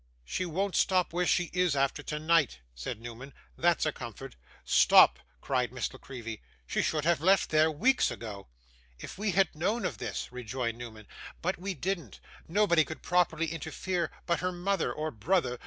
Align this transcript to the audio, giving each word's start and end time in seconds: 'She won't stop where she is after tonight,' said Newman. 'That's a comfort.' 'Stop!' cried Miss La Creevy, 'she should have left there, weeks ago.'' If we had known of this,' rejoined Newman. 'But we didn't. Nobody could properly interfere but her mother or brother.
'She 0.25 0.47
won't 0.47 0.75
stop 0.75 1.13
where 1.13 1.27
she 1.27 1.51
is 1.53 1.75
after 1.75 2.01
tonight,' 2.01 2.57
said 2.73 2.99
Newman. 2.99 3.35
'That's 3.55 3.85
a 3.85 3.91
comfort.' 3.91 4.35
'Stop!' 4.65 5.19
cried 5.41 5.71
Miss 5.71 5.93
La 5.93 5.99
Creevy, 5.99 6.41
'she 6.65 6.81
should 6.81 7.05
have 7.05 7.21
left 7.21 7.51
there, 7.51 7.69
weeks 7.69 8.09
ago.'' 8.09 8.47
If 8.99 9.19
we 9.19 9.33
had 9.33 9.53
known 9.53 9.85
of 9.85 9.99
this,' 9.99 10.31
rejoined 10.31 10.79
Newman. 10.79 11.05
'But 11.43 11.59
we 11.59 11.75
didn't. 11.75 12.19
Nobody 12.47 12.83
could 12.83 13.03
properly 13.03 13.51
interfere 13.53 14.09
but 14.25 14.39
her 14.39 14.51
mother 14.51 14.91
or 14.91 15.11
brother. 15.11 15.59